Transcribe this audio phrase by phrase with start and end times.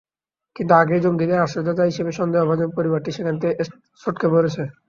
[0.55, 3.53] কিন্তু আগেই জঙ্গিদের আশ্রয়দাতা হিসেবে সন্দেহভাজন পরিবারটি সেখান থেকে
[4.01, 4.49] সটকে পড়ে।